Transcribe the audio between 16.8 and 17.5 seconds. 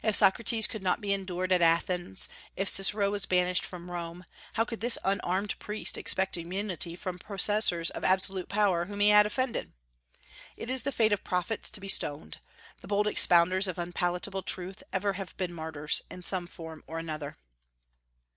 or other.